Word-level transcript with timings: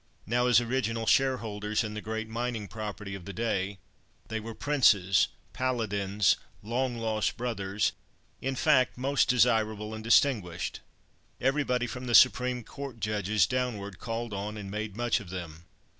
Now, 0.25 0.47
as 0.47 0.59
original 0.59 1.05
shareholders 1.05 1.83
in 1.83 1.93
the 1.93 2.01
great 2.01 2.27
mining 2.27 2.67
property 2.67 3.13
of 3.13 3.25
the 3.25 3.33
day, 3.33 3.77
they 4.29 4.39
were 4.39 4.55
princes, 4.55 5.27
paladins, 5.53 6.37
long 6.63 6.97
lost 6.97 7.37
brothers; 7.37 7.91
in 8.41 8.55
fact, 8.55 8.97
most 8.97 9.29
desirable 9.29 9.93
and 9.93 10.03
distinguished. 10.03 10.79
Everybody, 11.39 11.85
from 11.85 12.07
the 12.07 12.15
Supreme 12.15 12.63
Court 12.63 12.99
judges 12.99 13.45
downward, 13.45 13.99
called 13.99 14.33
on 14.33 14.57
and 14.57 14.71
made 14.71 14.97
much 14.97 15.19
of 15.19 15.29
them. 15.29 15.65